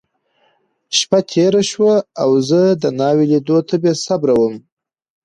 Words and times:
شپه 0.97 1.19
تېره 1.29 1.63
شوه، 1.71 1.95
او 2.21 2.31
زه 2.49 2.61
د 2.81 2.83
ناوې 2.99 3.25
لیدو 3.31 3.57
ته 3.67 3.75
بېصبره 3.83 4.33
وم. 4.37 4.55